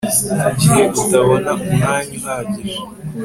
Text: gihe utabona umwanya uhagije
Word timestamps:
gihe 0.59 0.81
utabona 1.01 1.51
umwanya 1.65 2.13
uhagije 2.19 2.77